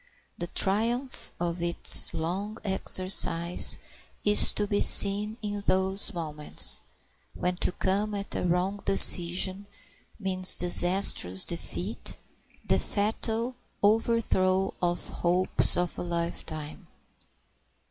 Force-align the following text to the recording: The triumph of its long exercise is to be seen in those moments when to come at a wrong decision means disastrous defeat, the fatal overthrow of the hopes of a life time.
The 0.35 0.47
triumph 0.47 1.31
of 1.39 1.61
its 1.61 2.11
long 2.11 2.57
exercise 2.63 3.77
is 4.23 4.51
to 4.53 4.65
be 4.65 4.81
seen 4.81 5.37
in 5.43 5.61
those 5.67 6.11
moments 6.11 6.81
when 7.35 7.57
to 7.57 7.71
come 7.71 8.15
at 8.15 8.33
a 8.33 8.41
wrong 8.43 8.79
decision 8.83 9.67
means 10.19 10.57
disastrous 10.57 11.45
defeat, 11.45 12.17
the 12.65 12.79
fatal 12.79 13.55
overthrow 13.83 14.73
of 14.81 15.05
the 15.05 15.13
hopes 15.13 15.77
of 15.77 15.99
a 15.99 16.01
life 16.01 16.47
time. 16.47 16.87